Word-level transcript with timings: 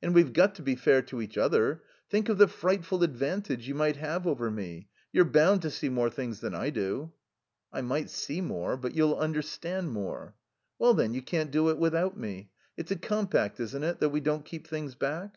And 0.00 0.14
we've 0.14 0.32
got 0.32 0.54
to 0.54 0.62
be 0.62 0.74
fair 0.74 1.02
to 1.02 1.20
each 1.20 1.36
other. 1.36 1.82
Think 2.08 2.30
of 2.30 2.38
the 2.38 2.48
frightful 2.48 3.02
advantage 3.02 3.68
you 3.68 3.74
might 3.74 3.96
have 3.96 4.26
over 4.26 4.50
me. 4.50 4.88
You're 5.12 5.26
bound 5.26 5.60
to 5.60 5.70
see 5.70 5.90
more 5.90 6.08
things 6.08 6.40
than 6.40 6.54
I 6.54 6.70
do." 6.70 7.12
"I 7.74 7.82
might 7.82 8.08
see 8.08 8.40
more, 8.40 8.78
but 8.78 8.94
you'll 8.94 9.16
understand 9.16 9.90
more." 9.92 10.34
"Well, 10.78 10.94
then, 10.94 11.12
you 11.12 11.20
can't 11.20 11.50
do 11.50 11.62
without 11.64 12.16
me. 12.16 12.52
It's 12.78 12.90
a 12.90 12.96
compact, 12.96 13.60
isn't 13.60 13.82
it, 13.84 14.00
that 14.00 14.08
we 14.08 14.20
don't 14.20 14.46
keep 14.46 14.66
things 14.66 14.94
back?" 14.94 15.36